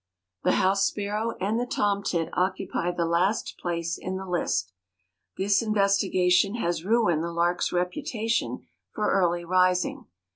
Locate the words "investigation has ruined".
5.61-7.23